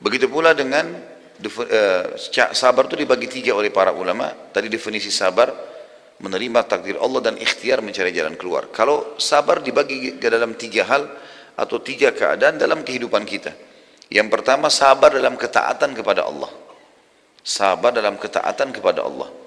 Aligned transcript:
Begitu 0.00 0.32
pula 0.32 0.56
dengan 0.56 0.88
eh, 1.44 2.16
sabar 2.56 2.88
itu 2.88 2.96
dibagi 2.96 3.28
tiga 3.28 3.52
oleh 3.52 3.68
para 3.68 3.92
ulama. 3.92 4.32
Tadi 4.56 4.72
definisi 4.72 5.12
sabar 5.12 5.52
menerima 6.24 6.64
takdir 6.64 6.96
Allah 6.96 7.28
dan 7.28 7.36
ikhtiar 7.36 7.84
mencari 7.84 8.08
jalan 8.16 8.40
keluar. 8.40 8.72
Kalau 8.72 9.20
sabar 9.20 9.60
dibagi 9.60 10.16
ke 10.16 10.28
dalam 10.32 10.56
tiga 10.56 10.88
hal 10.88 11.04
atau 11.60 11.76
tiga 11.84 12.16
keadaan 12.16 12.56
dalam 12.56 12.88
kehidupan 12.88 13.28
kita. 13.28 13.52
Yang 14.08 14.32
pertama 14.32 14.72
sabar 14.72 15.12
dalam 15.12 15.36
ketaatan 15.36 15.92
kepada 15.92 16.24
Allah. 16.24 16.48
Sabar 17.44 17.92
dalam 17.92 18.16
ketaatan 18.16 18.72
kepada 18.72 19.04
Allah. 19.04 19.43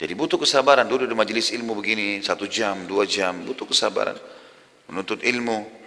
Jadi 0.00 0.12
butuh 0.16 0.40
kesabaran. 0.40 0.88
Dulu 0.88 1.04
di 1.04 1.12
majelis 1.12 1.52
ilmu 1.52 1.76
begini 1.76 2.24
satu 2.24 2.48
jam, 2.48 2.88
dua 2.88 3.04
jam, 3.04 3.44
butuh 3.44 3.68
kesabaran. 3.68 4.16
Menuntut 4.88 5.20
ilmu, 5.20 5.80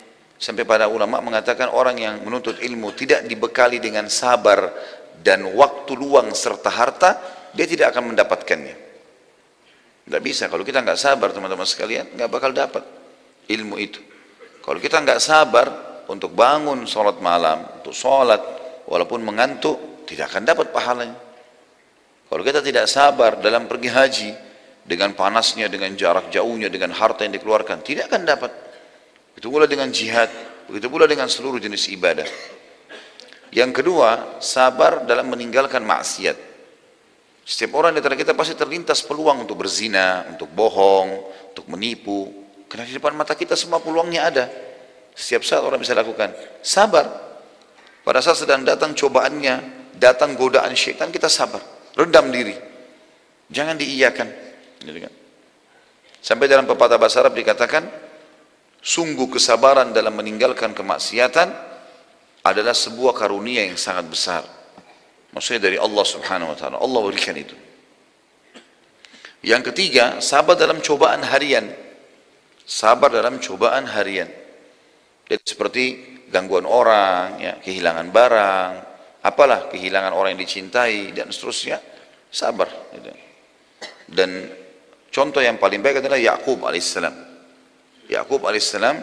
Sampai 0.43 0.67
pada 0.67 0.91
ulama 0.91 1.23
mengatakan 1.23 1.71
orang 1.71 1.95
yang 1.95 2.15
menuntut 2.19 2.59
ilmu 2.59 2.91
tidak 2.99 3.23
dibekali 3.23 3.79
dengan 3.79 4.11
sabar 4.11 4.75
dan 5.23 5.47
waktu 5.55 5.95
luang 5.95 6.35
serta 6.35 6.67
harta, 6.67 7.09
dia 7.55 7.63
tidak 7.63 7.95
akan 7.95 8.11
mendapatkannya. 8.11 8.75
Tidak 10.03 10.19
bisa. 10.19 10.51
Kalau 10.51 10.67
kita 10.67 10.83
nggak 10.83 10.99
sabar 10.99 11.31
teman-teman 11.31 11.63
sekalian, 11.63 12.11
nggak 12.19 12.27
bakal 12.27 12.51
dapat 12.51 12.83
ilmu 13.47 13.79
itu. 13.79 14.03
Kalau 14.59 14.83
kita 14.83 14.99
nggak 14.99 15.23
sabar 15.23 15.67
untuk 16.11 16.35
bangun 16.35 16.83
sholat 16.83 17.23
malam, 17.23 17.63
untuk 17.79 17.95
sholat, 17.95 18.43
walaupun 18.83 19.23
mengantuk, 19.23 20.03
tidak 20.03 20.27
akan 20.27 20.43
dapat 20.43 20.75
pahalanya. 20.75 21.15
Kalau 22.33 22.41
kita 22.41 22.65
tidak 22.65 22.89
sabar 22.89 23.37
dalam 23.37 23.69
pergi 23.69 23.93
haji, 23.93 24.31
dengan 24.81 25.13
panasnya, 25.13 25.69
dengan 25.69 25.93
jarak 25.93 26.33
jauhnya, 26.33 26.65
dengan 26.65 26.89
harta 26.89 27.21
yang 27.21 27.37
dikeluarkan, 27.37 27.85
tidak 27.85 28.09
akan 28.09 28.25
dapat. 28.25 28.49
Begitu 29.37 29.47
pula 29.53 29.69
dengan 29.69 29.93
jihad, 29.93 30.33
begitu 30.65 30.89
pula 30.89 31.05
dengan 31.05 31.29
seluruh 31.29 31.61
jenis 31.61 31.93
ibadah. 31.93 32.25
Yang 33.53 33.85
kedua, 33.85 34.41
sabar 34.41 35.05
dalam 35.05 35.29
meninggalkan 35.29 35.85
maksiat. 35.85 36.33
Setiap 37.45 37.77
orang 37.77 37.93
di 37.93 38.01
antara 38.01 38.17
kita 38.17 38.33
pasti 38.33 38.57
terlintas 38.57 39.05
peluang 39.05 39.45
untuk 39.45 39.61
berzina, 39.61 40.25
untuk 40.25 40.49
bohong, 40.49 41.13
untuk 41.53 41.69
menipu. 41.69 42.33
Karena 42.65 42.89
di 42.89 42.97
depan 42.97 43.13
mata 43.13 43.37
kita 43.37 43.53
semua 43.53 43.77
peluangnya 43.77 44.25
ada. 44.25 44.49
Setiap 45.13 45.45
saat 45.45 45.61
orang 45.61 45.77
bisa 45.77 45.93
lakukan. 45.93 46.33
Sabar. 46.65 47.13
Pada 48.01 48.25
saat 48.25 48.41
sedang 48.41 48.65
datang 48.65 48.97
cobaannya, 48.97 49.85
datang 50.01 50.33
godaan 50.33 50.73
syaitan, 50.73 51.13
kita 51.13 51.29
sabar. 51.29 51.61
Redam 51.93 52.33
diri. 52.33 52.55
Jangan 53.53 53.77
diiyakan. 53.77 54.27
Gitu 54.81 54.99
kan. 55.03 55.13
Sampai 56.23 56.47
dalam 56.47 56.65
pepatah 56.65 56.97
bahasa 56.97 57.21
Arab 57.21 57.35
dikatakan, 57.35 57.83
Sungguh 58.83 59.31
kesabaran 59.31 59.95
dalam 59.95 60.11
meninggalkan 60.11 60.75
kemaksiatan 60.75 61.47
adalah 62.43 62.75
sebuah 62.75 63.15
karunia 63.15 63.63
yang 63.63 63.79
sangat 63.79 64.11
besar. 64.11 64.43
Maksudnya 65.31 65.71
dari 65.71 65.79
Allah 65.79 66.03
subhanahu 66.03 66.51
wa 66.51 66.57
ta'ala. 66.59 66.75
Allah 66.83 66.99
berikan 67.07 67.31
itu. 67.39 67.55
Yang 69.39 69.71
ketiga, 69.71 70.19
sabar 70.19 70.59
dalam 70.59 70.83
cobaan 70.83 71.23
harian. 71.23 71.71
Sabar 72.67 73.07
dalam 73.07 73.39
cobaan 73.39 73.87
harian. 73.87 74.27
Jadi 75.31 75.43
seperti 75.47 75.83
gangguan 76.27 76.67
orang, 76.67 77.39
ya, 77.39 77.53
kehilangan 77.63 78.11
barang, 78.11 78.71
apalah 79.23 79.71
kehilangan 79.71 80.11
orang 80.11 80.35
yang 80.35 80.43
dicintai 80.43 81.15
dan 81.15 81.31
seterusnya, 81.31 81.79
sabar. 82.27 82.67
Gitu. 82.91 83.09
Dan 84.11 84.29
contoh 85.07 85.39
yang 85.39 85.55
paling 85.55 85.79
baik 85.79 86.03
adalah 86.03 86.19
Yakub 86.19 86.59
alaihissalam. 86.67 87.15
Yakub 88.11 88.43
alaihissalam 88.43 88.99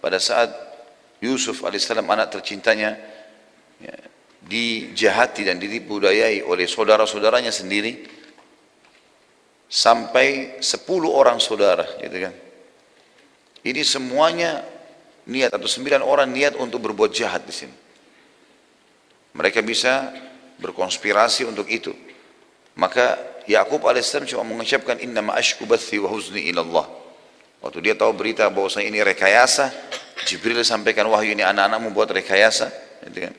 pada 0.00 0.16
saat 0.16 0.48
Yusuf 1.20 1.60
alaihissalam 1.62 2.08
anak 2.08 2.32
tercintanya 2.32 2.96
ya, 3.76 3.94
dijahati 4.40 5.44
dan 5.44 5.60
ditipu 5.60 6.00
dayai 6.00 6.40
oleh 6.40 6.64
saudara-saudaranya 6.64 7.52
sendiri 7.52 8.08
sampai 9.68 10.56
10 10.64 10.88
orang 11.12 11.36
saudara 11.36 11.84
gitu 12.00 12.16
kan. 12.24 12.34
Ini 13.68 13.84
semuanya 13.84 14.64
niat 15.28 15.52
atau 15.52 15.68
sembilan 15.68 16.00
orang 16.00 16.32
niat 16.32 16.56
untuk 16.56 16.80
berbuat 16.88 17.12
jahat 17.12 17.44
di 17.44 17.52
sini. 17.52 17.87
Mereka 19.36 19.60
bisa 19.64 20.12
berkonspirasi 20.58 21.46
untuk 21.48 21.68
itu. 21.70 21.94
Maka 22.78 23.18
Yakub 23.48 23.82
alaihissalam 23.88 24.28
cuma 24.28 24.44
mengucapkan 24.44 25.00
inna 25.00 25.24
ma 25.24 25.34
ashku 25.34 25.64
bathi 25.64 25.98
wa 25.98 26.12
huzni 26.12 26.52
ila 26.52 26.62
Allah. 26.62 26.86
Waktu 27.58 27.78
dia 27.82 27.94
tahu 27.98 28.14
berita 28.14 28.46
bahwa 28.46 28.70
ini 28.78 29.02
rekayasa, 29.02 29.74
Jibril 30.28 30.62
sampaikan 30.62 31.10
wahyu 31.10 31.34
ini 31.34 31.42
anak-anakmu 31.42 31.90
buat 31.90 32.06
rekayasa, 32.12 32.70
gitu 33.08 33.26
kan. 33.26 33.34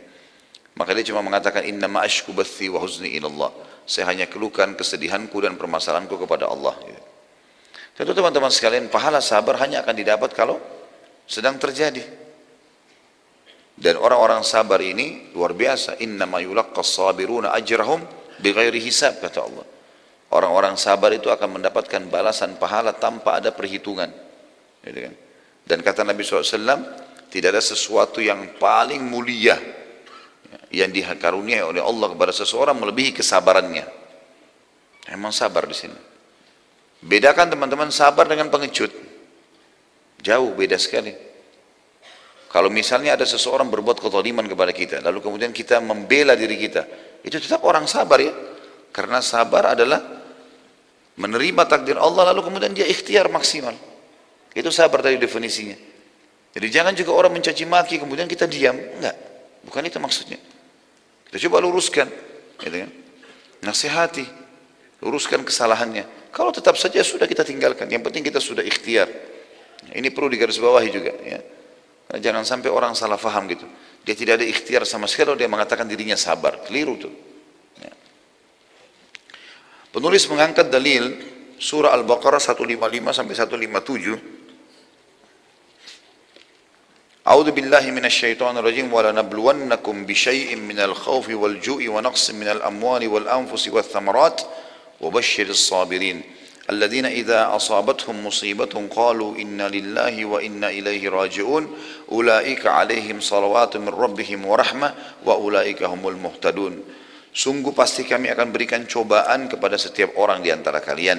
Maka 0.76 0.92
dia 0.96 1.12
cuma 1.12 1.24
mengatakan 1.24 1.64
inna 1.64 1.88
ma 1.88 2.04
ashku 2.04 2.36
bathi 2.36 2.68
wa 2.68 2.84
huzni 2.84 3.16
ila 3.20 3.28
Allah. 3.32 3.52
Saya 3.88 4.12
hanya 4.12 4.28
keluhkan 4.28 4.76
kesedihanku 4.76 5.40
dan 5.40 5.56
permasalahanku 5.56 6.20
kepada 6.20 6.48
Allah. 6.52 6.76
Gitu. 6.84 7.04
Tentu 8.00 8.12
teman-teman 8.16 8.48
sekalian, 8.48 8.88
pahala 8.88 9.20
sabar 9.20 9.60
hanya 9.60 9.84
akan 9.84 9.92
didapat 9.92 10.32
kalau 10.32 10.56
sedang 11.28 11.60
terjadi. 11.60 12.00
Dan 13.80 13.96
orang-orang 13.96 14.44
sabar 14.44 14.84
ini 14.84 15.32
luar 15.32 15.56
biasa. 15.56 16.04
Inna 16.04 16.28
yulaqqas 16.28 17.00
sabiruna 17.00 17.56
ajrahum 17.56 18.04
bighairi 18.44 18.84
hisab 18.84 19.24
kata 19.24 19.40
Allah. 19.40 19.66
Orang-orang 20.30 20.76
sabar 20.76 21.16
itu 21.16 21.32
akan 21.32 21.58
mendapatkan 21.58 22.12
balasan 22.12 22.60
pahala 22.60 22.92
tanpa 22.94 23.40
ada 23.40 23.56
perhitungan. 23.56 24.12
Gitu 24.84 25.00
kan? 25.10 25.16
Dan 25.64 25.80
kata 25.80 26.04
Nabi 26.04 26.22
SAW, 26.22 26.52
tidak 27.32 27.50
ada 27.56 27.64
sesuatu 27.64 28.20
yang 28.20 28.60
paling 28.60 29.00
mulia 29.00 29.58
yang 30.70 30.92
dikaruniai 30.94 31.66
oleh 31.66 31.82
Allah 31.82 32.14
kepada 32.14 32.34
seseorang 32.36 32.78
melebihi 32.78 33.16
kesabarannya. 33.16 33.86
Emang 35.10 35.34
sabar 35.34 35.66
di 35.66 35.74
sini. 35.74 35.98
Bedakan 37.00 37.50
teman-teman 37.50 37.90
sabar 37.90 38.28
dengan 38.28 38.52
pengecut. 38.52 38.92
Jauh 40.20 40.52
beda 40.54 40.76
sekali. 40.76 41.29
Kalau 42.50 42.74
misalnya 42.74 43.14
ada 43.14 43.30
seseorang 43.30 43.70
berbuat 43.70 44.02
kezaliman 44.02 44.50
kepada 44.50 44.74
kita, 44.74 45.06
lalu 45.06 45.22
kemudian 45.22 45.54
kita 45.54 45.78
membela 45.78 46.34
diri 46.34 46.58
kita, 46.58 46.82
itu 47.22 47.38
tetap 47.38 47.62
orang 47.62 47.86
sabar 47.86 48.18
ya. 48.18 48.34
Karena 48.90 49.22
sabar 49.22 49.78
adalah 49.78 50.02
menerima 51.14 51.64
takdir 51.70 52.02
Allah 52.02 52.34
lalu 52.34 52.50
kemudian 52.50 52.74
dia 52.74 52.90
ikhtiar 52.90 53.30
maksimal. 53.30 53.78
Itu 54.50 54.74
sabar 54.74 55.06
tadi 55.06 55.22
definisinya. 55.22 55.78
Jadi 56.50 56.68
jangan 56.74 56.98
juga 56.98 57.14
orang 57.14 57.38
mencaci 57.38 57.70
maki 57.70 58.02
kemudian 58.02 58.26
kita 58.26 58.50
diam. 58.50 58.74
Enggak. 58.74 59.14
Bukan 59.62 59.86
itu 59.86 60.02
maksudnya. 60.02 60.42
Kita 61.30 61.38
coba 61.46 61.62
luruskan. 61.62 62.10
Gitu 62.58 62.78
kan? 62.81 62.90
Nasihati. 63.62 64.26
Luruskan 65.06 65.46
kesalahannya. 65.46 66.34
Kalau 66.34 66.50
tetap 66.50 66.74
saja 66.81 67.06
sudah 67.06 67.30
kita 67.30 67.46
tinggalkan. 67.46 67.86
Yang 67.86 68.10
penting 68.10 68.26
kita 68.26 68.42
sudah 68.42 68.66
ikhtiar. 68.66 69.06
Ini 69.94 70.10
perlu 70.10 70.34
digarisbawahi 70.34 70.90
juga. 70.90 71.14
Ya. 71.22 71.40
Eh, 72.09 72.18
jangan 72.18 72.42
sampai 72.42 72.74
orang 72.74 72.97
salah 72.97 73.22
faham 73.22 73.46
gitu. 73.46 73.70
Dia 74.02 74.18
tidak 74.18 74.42
ada 74.42 74.46
ikhtiar 74.50 74.81
sama 74.81 75.06
sekali 75.06 75.38
dia 75.38 75.46
mengatakan 75.46 75.86
dirinya 75.86 76.18
sabar. 76.18 76.58
Keliru 76.66 76.97
tuh. 76.97 77.14
Ya. 77.78 77.94
Penulis 79.94 80.25
mengangkat 80.25 80.74
dalil 80.74 81.22
surah 81.62 81.94
Al-Baqarah 81.94 82.42
155 82.42 83.14
sampai 83.14 83.36
157. 83.38 84.40
A'udzu 87.30 87.53
billahi 87.53 87.94
minasyaitonir 87.94 88.66
rajim 88.66 88.90
wa 88.90 89.06
lanabluwannakum 89.06 90.09
bisyai'in 90.09 90.66
minal 90.66 90.98
khawfi 90.98 91.38
wal 91.38 91.62
ju'i 91.62 91.86
wa 91.86 92.02
naqsin 92.02 92.42
minal 92.42 92.58
amwali 92.66 93.06
wal 93.06 93.30
anfusi 93.30 93.69
wath 93.69 93.94
thamarat 93.94 94.42
wa 94.98 95.14
basyshiris 95.14 95.69
sabirin. 95.69 96.25
الذين 96.69 97.07
إذا 97.07 97.57
أصابتهم 97.57 98.27
مصيبة 98.27 98.89
قالوا 98.89 99.37
إنا 99.37 99.69
لله 99.69 100.25
وإنا 100.25 100.69
إليه 100.69 101.09
راجعون 101.09 101.65
أولئك 102.12 102.67
عليهم 102.67 103.21
صلوات 103.21 103.76
من 103.76 103.93
ربهم 103.93 104.41
ورحمة 104.47 104.94
وأولئك 105.25 105.82
هم 105.82 106.09
المهتدون 106.09 106.76
Sungguh 107.35 107.75
pasti 107.75 108.06
kami 108.06 108.31
akan 108.31 108.55
berikan 108.55 108.87
cobaan 108.87 109.50
kepada 109.50 109.75
setiap 109.75 110.15
orang 110.23 110.38
di 110.38 110.55
antara 110.55 110.79
kalian 110.79 111.19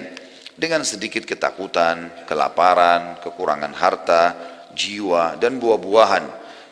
dengan 0.55 0.87
sedikit 0.87 1.27
ketakutan, 1.27 2.23
kelaparan, 2.23 3.19
kekurangan 3.19 3.75
harta, 3.75 4.23
jiwa 4.71 5.35
dan 5.35 5.59
buah-buahan 5.59 6.23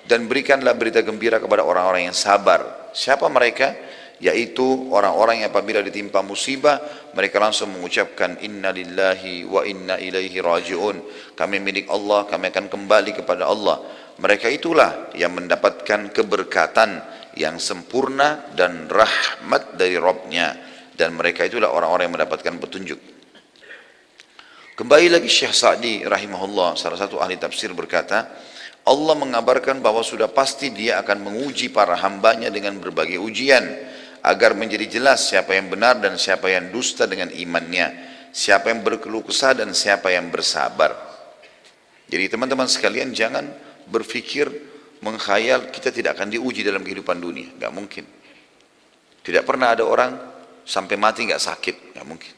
dan 0.08 0.32
berikanlah 0.32 0.72
berita 0.80 1.04
gembira 1.04 1.44
kepada 1.44 1.60
orang-orang 1.68 2.08
yang 2.08 2.16
sabar. 2.16 2.92
Siapa 2.96 3.28
mereka? 3.28 3.76
Yaitu 4.19 4.91
orang-orang 4.91 5.47
yang 5.47 5.55
apabila 5.55 5.79
ditimpa 5.79 6.27
musibah 6.27 6.83
mereka 7.15 7.39
langsung 7.39 7.71
mengucapkan 7.71 8.35
inna 8.43 8.75
lillahi 8.75 9.47
wa 9.47 9.63
inna 9.63 9.95
ilaihi 9.99 10.43
rajiun. 10.43 10.97
Kami 11.39 11.57
milik 11.63 11.87
Allah, 11.87 12.27
kami 12.27 12.51
akan 12.51 12.67
kembali 12.67 13.15
kepada 13.15 13.47
Allah. 13.47 13.79
Mereka 14.19 14.51
itulah 14.51 15.15
yang 15.15 15.39
mendapatkan 15.39 16.11
keberkatan 16.11 16.99
yang 17.39 17.63
sempurna 17.63 18.51
dan 18.59 18.91
rahmat 18.91 19.79
dari 19.79 19.95
Robnya 19.95 20.59
dan 20.99 21.15
mereka 21.15 21.47
itulah 21.47 21.71
orang-orang 21.71 22.11
yang 22.11 22.17
mendapatkan 22.19 22.55
petunjuk. 22.59 22.99
Kembali 24.75 25.07
lagi 25.11 25.31
Syekh 25.31 25.55
Sa'di 25.55 26.03
rahimahullah, 26.03 26.75
salah 26.75 26.99
satu 26.99 27.23
ahli 27.23 27.39
tafsir 27.39 27.71
berkata, 27.71 28.31
Allah 28.87 29.15
mengabarkan 29.15 29.79
bahwa 29.79 30.03
sudah 30.03 30.31
pasti 30.31 30.71
dia 30.75 30.99
akan 31.03 31.31
menguji 31.31 31.71
para 31.71 31.99
hambanya 31.99 32.51
dengan 32.51 32.79
berbagai 32.79 33.19
ujian, 33.19 33.63
agar 34.29 34.53
menjadi 34.53 35.01
jelas 35.01 35.33
siapa 35.33 35.57
yang 35.57 35.73
benar 35.73 35.97
dan 36.05 36.21
siapa 36.21 36.53
yang 36.53 36.69
dusta 36.69 37.09
dengan 37.09 37.33
imannya, 37.33 37.97
siapa 38.29 38.69
yang 38.69 38.85
berkeluh 38.85 39.25
kesah 39.25 39.57
dan 39.57 39.73
siapa 39.73 40.13
yang 40.13 40.29
bersabar. 40.29 40.93
Jadi 42.09 42.29
teman-teman 42.29 42.69
sekalian 42.69 43.17
jangan 43.17 43.49
berpikir 43.89 44.53
menghayal 45.01 45.73
kita 45.73 45.89
tidak 45.89 46.21
akan 46.21 46.29
diuji 46.29 46.61
dalam 46.61 46.85
kehidupan 46.85 47.17
dunia, 47.17 47.57
nggak 47.57 47.73
mungkin. 47.73 48.05
Tidak 49.25 49.45
pernah 49.49 49.73
ada 49.73 49.85
orang 49.89 50.13
sampai 50.65 51.01
mati 51.01 51.25
nggak 51.25 51.41
sakit, 51.41 51.77
nggak 51.97 52.07
mungkin. 52.09 52.35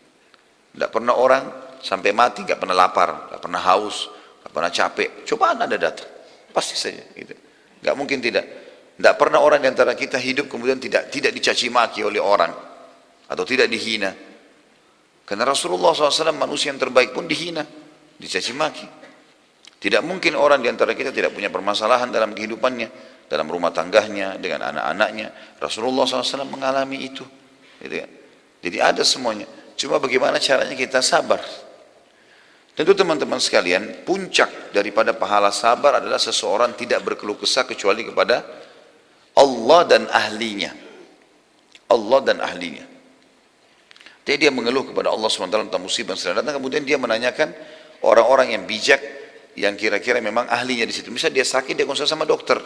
Tidak 0.70 0.90
pernah 0.94 1.18
orang 1.18 1.42
sampai 1.82 2.14
mati 2.14 2.46
nggak 2.46 2.58
pernah 2.62 2.76
lapar, 2.78 3.34
nggak 3.34 3.40
pernah 3.42 3.62
haus, 3.66 4.06
nggak 4.46 4.52
pernah 4.54 4.70
capek. 4.70 5.10
Cobaan 5.26 5.58
ada 5.66 5.74
datang, 5.74 6.06
pasti 6.54 6.78
saja. 6.78 7.02
Gitu. 7.18 7.34
Nggak 7.82 7.94
mungkin 7.98 8.18
tidak. 8.22 8.59
Tidak 9.00 9.16
pernah 9.16 9.40
orang 9.40 9.64
di 9.64 9.68
antara 9.72 9.96
kita 9.96 10.20
hidup 10.20 10.52
kemudian 10.52 10.76
tidak 10.76 11.08
tidak 11.08 11.32
dicaci 11.32 11.72
maki 11.72 12.04
oleh 12.04 12.20
orang 12.20 12.52
atau 13.32 13.44
tidak 13.48 13.72
dihina. 13.72 14.12
Karena 15.24 15.48
Rasulullah 15.48 15.96
SAW 15.96 16.36
manusia 16.36 16.68
yang 16.68 16.76
terbaik 16.76 17.16
pun 17.16 17.24
dihina, 17.24 17.64
dicaci 18.20 18.52
maki. 18.52 18.84
Tidak 19.80 20.04
mungkin 20.04 20.36
orang 20.36 20.60
di 20.60 20.68
antara 20.68 20.92
kita 20.92 21.16
tidak 21.16 21.32
punya 21.32 21.48
permasalahan 21.48 22.12
dalam 22.12 22.36
kehidupannya, 22.36 22.92
dalam 23.24 23.48
rumah 23.48 23.72
tangganya, 23.72 24.36
dengan 24.36 24.68
anak-anaknya. 24.68 25.56
Rasulullah 25.56 26.04
SAW 26.04 26.44
mengalami 26.44 27.00
itu. 27.00 27.24
Gitu 27.80 28.04
ya. 28.04 28.06
Jadi 28.60 28.76
ada 28.84 29.00
semuanya. 29.00 29.48
Cuma 29.80 29.96
bagaimana 29.96 30.36
caranya 30.36 30.76
kita 30.76 31.00
sabar. 31.00 31.40
Tentu 32.76 32.92
teman-teman 32.92 33.40
sekalian, 33.40 34.04
puncak 34.04 34.76
daripada 34.76 35.16
pahala 35.16 35.48
sabar 35.48 36.04
adalah 36.04 36.20
seseorang 36.20 36.76
tidak 36.76 37.00
berkeluh 37.00 37.40
kesah 37.40 37.64
kecuali 37.64 38.04
kepada 38.04 38.59
Allah 39.40 39.80
dan 39.88 40.02
ahlinya. 40.12 40.76
Allah 41.88 42.20
dan 42.20 42.38
ahlinya. 42.44 42.84
Jadi 44.28 44.46
dia 44.46 44.52
mengeluh 44.52 44.92
kepada 44.92 45.10
Allah 45.10 45.26
SWT 45.26 45.48
tentang 45.48 45.82
musibah 45.82 46.14
yang 46.14 46.20
sedang 46.20 46.44
datang, 46.44 46.60
kemudian 46.60 46.84
dia 46.84 47.00
menanyakan 47.00 47.50
orang-orang 48.04 48.54
yang 48.54 48.62
bijak, 48.68 49.00
yang 49.56 49.74
kira-kira 49.74 50.20
memang 50.20 50.46
ahlinya 50.46 50.84
di 50.86 50.94
situ. 50.94 51.08
Misalnya 51.10 51.42
dia 51.42 51.46
sakit, 51.48 51.74
dia 51.74 51.88
konsul 51.88 52.06
sama 52.06 52.28
dokter. 52.28 52.60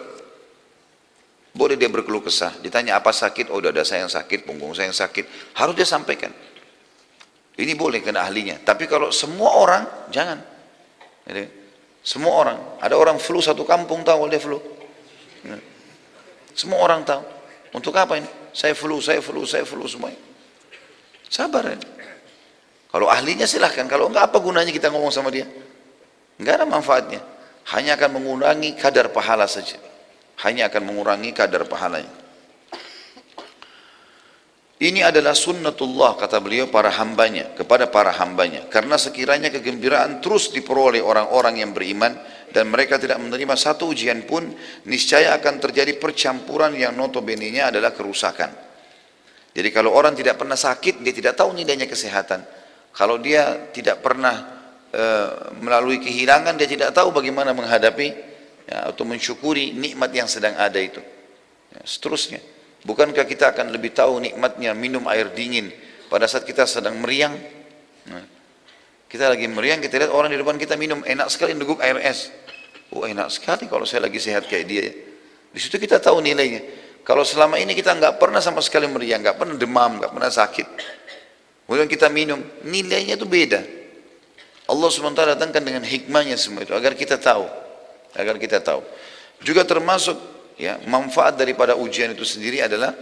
Boleh 1.54 1.78
dia 1.78 1.86
berkeluh 1.86 2.20
kesah. 2.20 2.58
Ditanya 2.58 2.98
apa 2.98 3.14
sakit, 3.14 3.48
oh 3.54 3.62
dada 3.62 3.86
saya 3.86 4.04
yang 4.04 4.12
sakit, 4.12 4.42
punggung 4.42 4.74
saya 4.74 4.90
yang 4.90 4.98
sakit. 4.98 5.54
Harus 5.54 5.74
dia 5.78 5.86
sampaikan. 5.86 6.34
Ini 7.54 7.72
boleh 7.78 8.02
kena 8.02 8.26
ahlinya. 8.26 8.58
Tapi 8.60 8.90
kalau 8.90 9.14
semua 9.14 9.54
orang, 9.54 9.82
jangan. 10.10 10.42
Jadi, 11.22 11.46
semua 12.02 12.34
orang. 12.34 12.58
Ada 12.82 12.98
orang 12.98 13.16
flu 13.22 13.38
satu 13.38 13.62
kampung 13.62 14.02
tahu 14.02 14.26
dia 14.26 14.42
flu. 14.42 14.58
Semua 16.54 16.80
orang 16.80 17.02
tahu. 17.02 17.22
Untuk 17.74 17.92
apa 17.98 18.16
ini? 18.16 18.30
Saya 18.54 18.72
flu, 18.72 19.02
saya 19.02 19.18
flu, 19.18 19.42
saya 19.42 19.66
flu 19.66 19.82
semuanya. 19.90 20.18
Sabar 21.26 21.66
ya. 21.66 21.78
Kalau 22.94 23.10
ahlinya 23.10 23.44
silahkan. 23.44 23.90
Kalau 23.90 24.06
enggak 24.06 24.30
apa 24.30 24.38
gunanya 24.38 24.70
kita 24.70 24.88
ngomong 24.94 25.10
sama 25.10 25.34
dia? 25.34 25.50
Enggak 26.38 26.62
ada 26.62 26.66
manfaatnya. 26.70 27.20
Hanya 27.74 27.98
akan 27.98 28.22
mengurangi 28.22 28.78
kadar 28.78 29.10
pahala 29.10 29.50
saja. 29.50 29.74
Hanya 30.46 30.70
akan 30.70 30.94
mengurangi 30.94 31.34
kadar 31.34 31.66
pahalanya. 31.66 32.23
Ini 34.84 35.00
adalah 35.00 35.32
sunnatullah 35.32 36.12
kata 36.12 36.44
beliau 36.44 36.68
para 36.68 36.92
hambanya 36.92 37.56
kepada 37.56 37.88
para 37.88 38.12
hambanya 38.20 38.68
karena 38.68 39.00
sekiranya 39.00 39.48
kegembiraan 39.48 40.20
terus 40.20 40.52
diperoleh 40.52 41.00
orang-orang 41.00 41.64
yang 41.64 41.72
beriman 41.72 42.12
dan 42.52 42.68
mereka 42.68 43.00
tidak 43.00 43.16
menerima 43.16 43.56
satu 43.56 43.96
ujian 43.96 44.28
pun 44.28 44.44
niscaya 44.84 45.32
akan 45.40 45.56
terjadi 45.56 45.96
percampuran 45.96 46.76
yang 46.76 46.92
notabene-nya 47.00 47.72
adalah 47.72 47.96
kerusakan. 47.96 48.52
Jadi 49.56 49.68
kalau 49.72 49.96
orang 49.96 50.12
tidak 50.12 50.36
pernah 50.36 50.58
sakit 50.58 51.00
dia 51.00 51.16
tidak 51.16 51.32
tahu 51.32 51.56
nilainya 51.56 51.88
kesehatan. 51.88 52.44
Kalau 52.92 53.16
dia 53.16 53.72
tidak 53.72 54.04
pernah 54.04 54.36
e, 54.92 55.04
melalui 55.64 55.96
kehilangan 55.96 56.60
dia 56.60 56.68
tidak 56.68 56.92
tahu 56.92 57.08
bagaimana 57.08 57.56
menghadapi 57.56 58.08
ya, 58.68 58.92
atau 58.92 59.08
mensyukuri 59.08 59.72
nikmat 59.72 60.12
yang 60.12 60.28
sedang 60.28 60.60
ada 60.60 60.76
itu. 60.76 61.00
Ya, 61.72 61.80
seterusnya. 61.88 62.44
Bukankah 62.84 63.24
kita 63.24 63.56
akan 63.56 63.72
lebih 63.72 63.96
tahu 63.96 64.20
nikmatnya 64.20 64.76
minum 64.76 65.08
air 65.08 65.32
dingin 65.32 65.72
pada 66.12 66.28
saat 66.28 66.44
kita 66.44 66.68
sedang 66.68 67.00
meriang? 67.00 67.32
Nah, 68.12 68.24
kita 69.08 69.32
lagi 69.32 69.48
meriang, 69.48 69.80
kita 69.80 70.04
lihat 70.04 70.12
orang 70.12 70.28
di 70.28 70.36
depan 70.36 70.60
kita 70.60 70.76
minum 70.76 71.00
enak 71.00 71.32
sekali 71.32 71.56
neguk 71.56 71.80
air 71.80 71.96
es. 72.04 72.28
Oh 72.92 73.08
enak 73.08 73.32
sekali 73.32 73.64
kalau 73.72 73.88
saya 73.88 74.04
lagi 74.04 74.20
sehat 74.20 74.44
kayak 74.44 74.66
dia. 74.68 74.84
Di 75.54 75.58
situ 75.62 75.80
kita 75.80 75.96
tahu 75.96 76.20
nilainya. 76.20 76.60
Kalau 77.04 77.24
selama 77.24 77.56
ini 77.56 77.72
kita 77.72 77.96
nggak 77.96 78.20
pernah 78.20 78.40
sama 78.44 78.60
sekali 78.60 78.84
meriang, 78.84 79.24
nggak 79.24 79.36
pernah 79.36 79.56
demam, 79.56 80.00
nggak 80.00 80.12
pernah 80.12 80.32
sakit. 80.32 80.66
Kemudian 81.64 81.88
kita 81.88 82.12
minum, 82.12 82.40
nilainya 82.64 83.16
itu 83.16 83.24
beda. 83.24 83.64
Allah 84.64 84.88
SWT 84.88 85.36
datangkan 85.36 85.60
dengan 85.60 85.84
hikmahnya 85.84 86.36
semua 86.40 86.64
itu 86.64 86.72
agar 86.72 86.96
kita 86.96 87.20
tahu, 87.20 87.44
agar 88.16 88.36
kita 88.40 88.60
tahu. 88.60 88.80
Juga 89.44 89.64
termasuk 89.64 90.16
ya 90.58 90.78
manfaat 90.86 91.34
daripada 91.34 91.74
ujian 91.74 92.14
itu 92.14 92.22
sendiri 92.22 92.62
adalah 92.62 92.94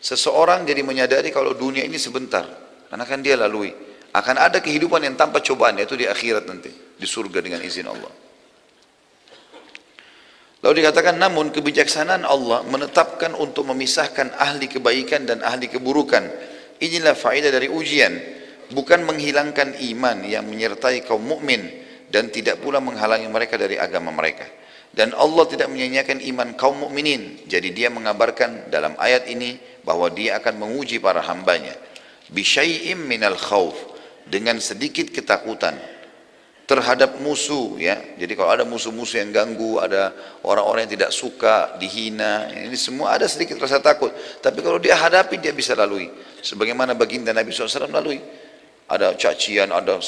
seseorang 0.00 0.64
jadi 0.64 0.80
menyadari 0.84 1.32
kalau 1.32 1.56
dunia 1.56 1.84
ini 1.84 1.96
sebentar. 2.00 2.44
Karena 2.90 3.04
kan 3.06 3.22
dia 3.22 3.38
lalui. 3.38 3.70
Akan 4.10 4.34
ada 4.34 4.58
kehidupan 4.58 5.06
yang 5.06 5.14
tanpa 5.14 5.38
cobaan 5.38 5.78
yaitu 5.78 5.94
di 5.94 6.02
akhirat 6.02 6.42
nanti 6.42 6.74
di 6.74 7.06
surga 7.06 7.38
dengan 7.38 7.62
izin 7.62 7.86
Allah. 7.86 8.10
Lalu 10.60 10.82
dikatakan 10.82 11.16
namun 11.16 11.54
kebijaksanaan 11.54 12.26
Allah 12.26 12.66
menetapkan 12.66 13.32
untuk 13.38 13.70
memisahkan 13.70 14.34
ahli 14.36 14.66
kebaikan 14.66 15.24
dan 15.24 15.40
ahli 15.46 15.70
keburukan. 15.70 16.26
Inilah 16.82 17.14
faedah 17.14 17.54
dari 17.54 17.70
ujian. 17.70 18.12
Bukan 18.70 19.02
menghilangkan 19.06 19.78
iman 19.94 20.26
yang 20.26 20.46
menyertai 20.46 21.02
kaum 21.06 21.22
mukmin 21.22 21.64
dan 22.10 22.30
tidak 22.30 22.58
pula 22.62 22.78
menghalangi 22.78 23.26
mereka 23.30 23.58
dari 23.58 23.78
agama 23.78 24.14
mereka 24.14 24.59
dan 24.90 25.14
Allah 25.14 25.46
tidak 25.46 25.70
menyanyiakan 25.70 26.18
iman 26.34 26.48
kaum 26.58 26.86
mukminin. 26.86 27.46
Jadi 27.46 27.70
dia 27.70 27.88
mengabarkan 27.88 28.72
dalam 28.72 28.98
ayat 28.98 29.30
ini 29.30 29.56
bahwa 29.86 30.10
dia 30.10 30.38
akan 30.42 30.58
menguji 30.58 30.98
para 30.98 31.22
hambanya 31.22 31.74
bisyai'im 32.30 32.98
minal 32.98 33.36
khauf 33.36 33.74
dengan 34.30 34.62
sedikit 34.62 35.10
ketakutan 35.10 35.74
terhadap 36.70 37.18
musuh 37.18 37.74
ya. 37.82 37.98
Jadi 38.14 38.38
kalau 38.38 38.54
ada 38.54 38.62
musuh-musuh 38.62 39.18
yang 39.18 39.34
ganggu, 39.34 39.82
ada 39.82 40.14
orang-orang 40.46 40.86
yang 40.86 40.94
tidak 41.02 41.10
suka, 41.10 41.74
dihina, 41.82 42.46
ini 42.54 42.78
semua 42.78 43.18
ada 43.18 43.26
sedikit 43.26 43.58
rasa 43.58 43.82
takut. 43.82 44.14
Tapi 44.38 44.62
kalau 44.62 44.78
dia 44.78 44.94
hadapi 44.94 45.42
dia 45.42 45.50
bisa 45.50 45.74
lalui. 45.74 46.06
Sebagaimana 46.40 46.94
baginda 46.94 47.34
Nabi 47.34 47.50
SAW 47.50 47.90
lalui. 47.90 48.22
Ada 48.90 49.14
cacian, 49.14 49.70
ada 49.70 50.02